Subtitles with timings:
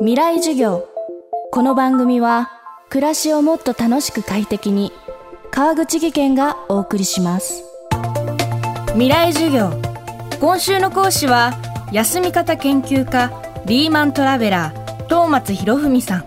[0.00, 0.88] 未来授業。
[1.50, 2.52] この番組は
[2.88, 4.92] 暮らしをもっと楽しく快適に
[5.50, 7.64] 川口義賢がお送りします。
[8.92, 9.72] 未来授業。
[10.38, 11.58] 今週の講師は
[11.90, 13.32] 休み方研究家
[13.66, 16.24] リーマントラベラー東松博文さん。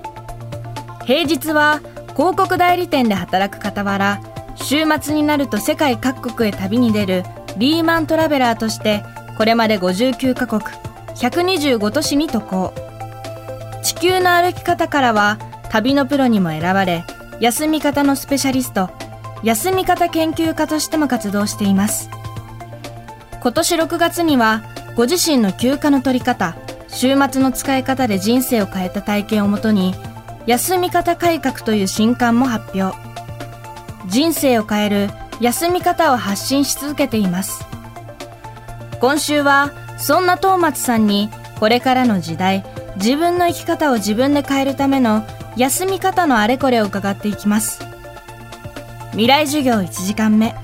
[1.05, 1.79] 平日は
[2.17, 4.21] 広告代理店で働く傍ら
[4.55, 7.23] 週末になると世界各国へ旅に出る
[7.55, 9.01] リーマントラベラーとして
[9.37, 10.61] これまで59カ国
[11.15, 12.90] 125都市に渡航。
[14.01, 15.37] 地球の歩き方からは
[15.69, 17.05] 旅のプロにも選ばれ
[17.39, 18.89] 休み方のスペシャリスト
[19.43, 22.09] 休み方研究家としても活動しています。
[23.43, 24.63] 今年6月には
[24.95, 26.55] ご自身の休暇の取り方
[26.87, 29.93] 週末の使い方で人生を変えた体験をもとに
[30.47, 32.97] 休み方改革という新刊も発表。
[34.07, 37.63] 人生を変える休み方を発信し続けています。
[38.99, 42.65] 今週はそんな東松さんにこれからの時代
[42.97, 45.25] 自分の生き方を自分で変えるための
[45.57, 47.79] 休み方のあれこれを伺っていきます。
[49.11, 50.55] 未来授業1時間目。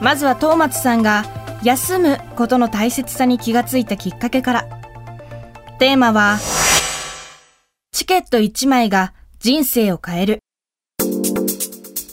[0.00, 1.24] まずは東松さんが
[1.62, 4.68] 休むことの大切さに気がついたきっかけから。
[5.78, 6.38] テーマは
[7.92, 10.38] チケット1枚が人生を変える。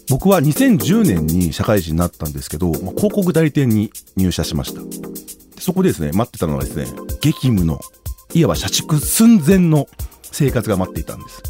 [0.10, 4.82] 僕は2010年に社会人になったんですけど、まあ広告代理店に入社しました。
[5.60, 6.86] そこでですね、待ってたのはですね、
[7.22, 7.80] 激務の、
[8.36, 9.88] いわば社畜寸前の
[10.24, 11.42] 生活が待っていたんです。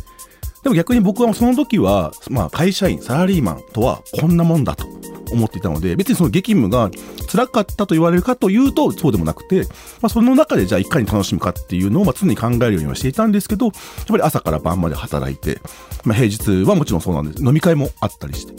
[0.61, 4.86] でも逆に僕はその時は、まあ会社員、サラリーマンとはこんなもんだと
[5.31, 6.91] 思っていたので、別にその激務が
[7.28, 9.63] 辛かったと言われるかというとそうでもなくて、
[10.02, 13.73] まあその中でじゃあいかに楽しむかっていうのをま常に考えるようにはしていたんですけど、やっ
[14.08, 15.59] ぱり朝から晩まで働いて、
[16.03, 17.44] まあ平日はもちろんそうなんです。
[17.44, 18.53] 飲み会もあったりして。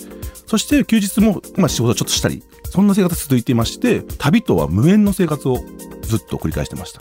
[0.46, 5.58] そして休日も、まあ、仕事をちょっとしたり、そんな生活続いていまして、旅とは無縁の生活を
[6.02, 7.00] ずっと繰り返してました。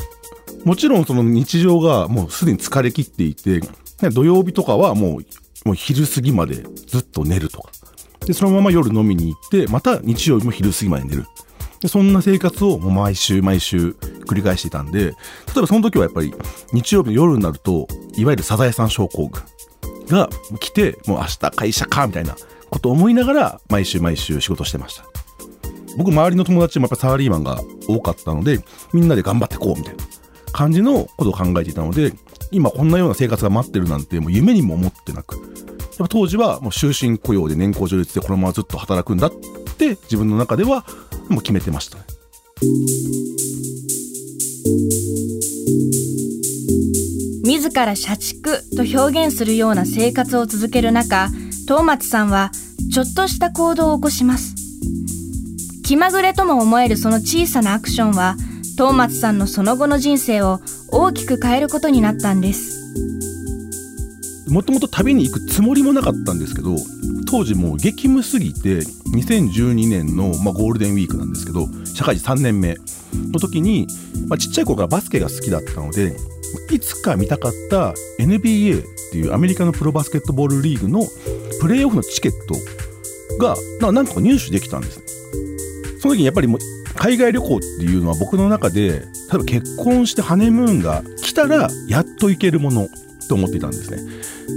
[0.66, 3.62] もちろんその日常がもうすでに疲れ切っていて、
[4.12, 5.26] 土曜日とかはもう
[5.66, 6.56] もう昼過ぎまで
[6.88, 7.72] ずっと寝るとか。
[8.26, 11.26] で、そのまま夜飲みに行って、また日曜日も昼過ぎまで寝る。
[11.82, 13.90] でそんな生活をもう毎週毎週
[14.28, 15.12] 繰り返していたんで、例
[15.58, 16.34] えばその時はやっぱり
[16.74, 19.44] 日曜日の夜になると、いわゆるサザエさん症候群
[20.08, 20.30] が
[20.60, 22.36] 来て、もう明日会社かみたいな
[22.70, 25.06] ことを思いながら毎週毎週仕事してました。
[25.98, 28.60] 僕周りの友達もやっぱサラリーマンが多かったので、
[28.94, 30.04] みんなで頑張ってこうみたいな
[30.56, 32.14] 感じのことを考えていたので、
[32.50, 39.32] 今こんなような生活が待ってるなんてもう夢にも思ってなく、やっぱ当時はもう終身雇用で年功序列でこのままずっと働くんだっ
[39.78, 40.86] て自分の中では
[41.28, 42.04] もう決めてましたね。
[47.44, 51.28] 自ら社畜と表現するような生活を続ける中
[51.68, 52.52] 東松さんは
[52.94, 54.56] ちょっとした行動を起こします
[55.84, 58.36] 気まぐれとも思えるその小さなアクションは
[58.78, 60.60] 東松さんのその後の人生を
[60.92, 62.84] 大きく変えることになったんです
[64.50, 66.76] もともと旅に行くつもりもなかったんですけど、
[67.30, 68.80] 当時もう激務すぎて、
[69.14, 72.76] 2012年の、まあ、ゴールデンウィークなんですけど、社会人3年目
[73.34, 73.88] の時に、
[74.28, 76.16] まあ、ちっちゃい頃からバスケが好きだったので、
[76.72, 81.02] いつか見たかった NBA っていうアメリカのプロバスケットボールリーグの
[81.60, 82.56] プレーオフのチケット
[83.44, 85.02] が、なんとか入手できたんです。
[86.06, 86.60] その時にやっぱりもう
[86.94, 92.88] 海外旅行っていうのは僕の中で、例えば結婚してハネムーンが来たらやっと行けるもの
[93.28, 93.98] と思っていたんですね。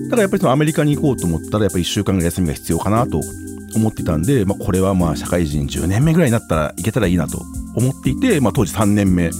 [0.04, 3.22] だからやっぱりそのアメリカに行こうと思ったらやっぱり1週間ぐらい休みが必要かなと
[3.74, 7.42] 思ってたんで、まあこれはまあ社会人10年目ぐらいになったら行けたらいいなと
[7.74, 9.30] 思っていて、まあ当時3年目。
[9.30, 9.38] ま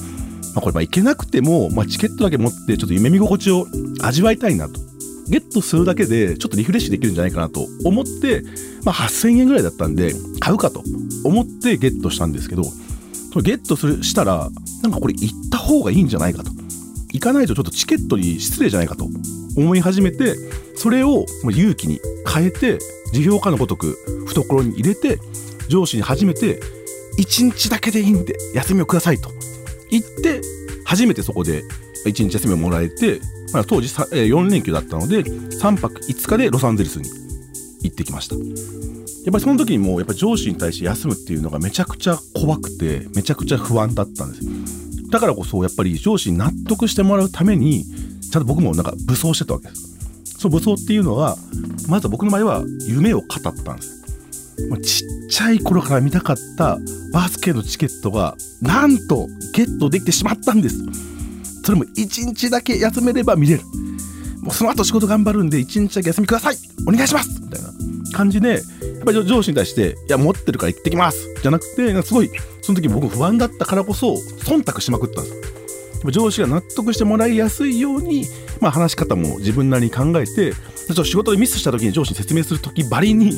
[0.57, 3.67] あこれまあ行けなくても、まあチケットだけ持ってちょっと夢見心地を
[4.01, 4.81] 味わいたいなと。
[5.29, 8.43] ゲットするだけでちょっとリフレッシュできるんじゃないかなと思って、
[8.85, 10.83] まあ8000円ぐらいだったんで買うかと
[11.25, 12.71] 思ってゲットしたんですけど、そ
[13.37, 14.51] のゲットするしたら、
[14.83, 16.51] なんかこれ行った方がいいんじゃないかと。
[17.13, 19.09] 行かないとちょっとチケットに失礼じゃないかと
[19.57, 20.35] 思い始めて、
[20.77, 22.01] それを勇気に
[22.33, 22.79] 変えて、
[23.13, 23.97] 辞表かのごとく
[24.27, 25.19] 懐に入れて、
[25.69, 26.61] 上司に初めて、
[27.19, 29.31] 1日だけでいいんで休みをくださいと
[29.91, 30.41] 言って、
[30.85, 31.65] 初めてそこで
[32.07, 33.21] 1日休みをもらえて、
[33.53, 37.11] まあ、当時4連休だったので、3泊5日でロサンゼルスに
[37.83, 38.37] 行ってきました。
[38.37, 38.45] やっ
[39.33, 45.11] ぱりその時にもうやっぱ上司に対して休むっていうのがめちゃくちゃ怖くてめちゃくちゃ不安だったんです。
[45.11, 47.85] だからこそやっぱり上司に納得してもらうために
[48.31, 50.39] ちゃんと僕もなんか武装してたわけです。
[50.39, 51.37] その武装っていうのは
[51.89, 53.99] まずは僕の場合は夢を語ったんです。
[54.83, 56.79] ちっちゃい頃から見たかった
[57.13, 60.79] バスケのチケットがなんとゲットできてしまったんです。
[61.65, 63.63] それも1日だけ休めれば見れる。
[64.49, 66.57] もうその後仕事頑張るんで1日だけ休みください。
[66.87, 67.39] お願いします。
[67.39, 67.69] みたいな
[68.15, 68.61] 感じでやっ
[69.05, 72.31] ぱり上司に対して「いや持ってるから行ってきます」じゃなくてすごい
[72.63, 75.37] その時僕不安だったからこそ忖度しまくったんです。
[76.11, 78.25] 上司が納得してもらいやすいように、
[78.61, 83.33] まあ、話し方も自分なりに考えてちょっと仕事でミスした時に上司に説明する時ばりに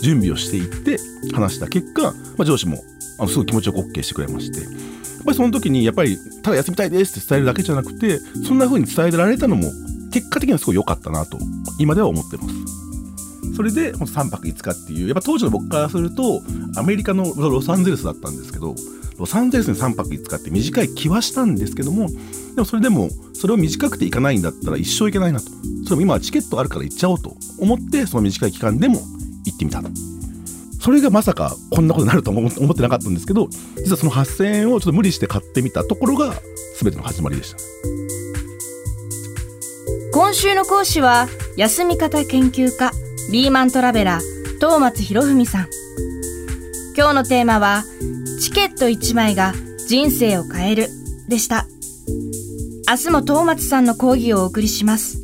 [0.00, 0.98] 準備をしていって
[1.32, 2.84] 話した結果、まあ、上司も
[3.18, 4.60] あのすごい気持ちよく OK してくれまして。
[4.60, 9.70] やっぱりその時にやっぱりただ休みたいですって伝えるだけじゃなくてそんな風に伝えられたのも
[10.12, 11.38] 結果的にはすごい良かったなと
[11.78, 12.82] 今では思ってます。
[13.56, 16.42] それで3泊5日っていうやっぱ当時の僕からすると
[16.76, 18.74] アメリカのロサンゼルスだったんですけど
[19.18, 22.08] ロサンゼルスに3泊5日って短い気はしたんですけども
[22.54, 25.46] でもそれでもそれを短くて行かないんだったら一生行けないなと。
[25.84, 29.00] それも今はチケットあるから行っちゃおうと思ってその短い期間でも
[29.44, 29.82] 行ってみた
[30.80, 36.34] それがまさかこんなことになると思ってなかったんですけど実はその8000円をちょっと無理して買ってみたところが
[36.80, 38.01] 全ての始まりでした。
[40.12, 41.26] 今週の講師は
[41.56, 42.90] 休み方研究家
[43.30, 45.68] リーマントラベラー東松博文さん。
[46.94, 47.82] 今日のテーマは
[48.38, 49.54] チケット1枚が
[49.88, 50.88] 人生を変える
[51.28, 51.66] でした。
[52.90, 55.16] 明日も東松さんの講義をお送りします。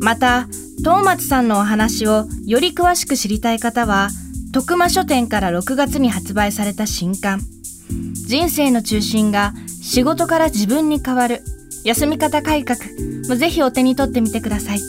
[0.00, 0.46] また
[0.78, 4.08] 東松さんのお話をより詳しく知りたい方は
[4.52, 7.40] 徳間書店から6月に発売された新刊。
[8.28, 11.42] 人生の中心が仕事から自分に変わる
[11.82, 12.93] 休み方改革。
[13.28, 14.80] もぜひお手に取ってみてください。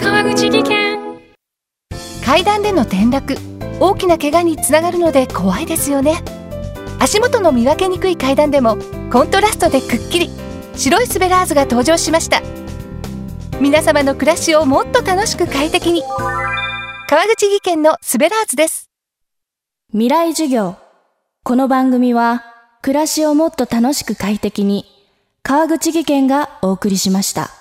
[0.00, 0.98] 川口技研。
[2.24, 3.36] 階段での転落。
[3.80, 6.22] 大きな怪我につながるので怖いですよね。
[7.00, 8.76] 足元の見分けにくい階段でも
[9.10, 10.30] コントラストでくっきり。
[10.74, 12.42] 白いスベラーズが登場しました。
[13.60, 16.02] 皆様の暮らしをもっと楽しく快適に。
[17.08, 18.87] 川口技研のスベラーズです
[19.90, 20.76] 未来授業。
[21.44, 22.44] この番組は
[22.82, 24.84] 暮らしをもっと楽しく快適に
[25.42, 27.57] 川口技研がお送りしました。